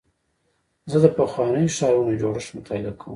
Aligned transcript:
زه 0.91 0.97
د 1.03 1.05
پخوانیو 1.17 1.73
ښارونو 1.77 2.19
جوړښت 2.21 2.49
مطالعه 2.57 2.93
کوم. 2.99 3.09